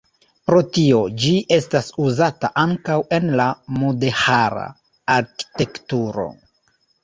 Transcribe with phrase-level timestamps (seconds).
[0.49, 4.67] Pro tio, ĝi estas uzata ankaŭ en la mudeĥara
[5.21, 6.31] arkitekturo.